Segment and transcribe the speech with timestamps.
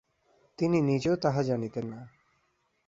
[0.59, 1.99] তিনি নিজেও তাহা জানিতেন না।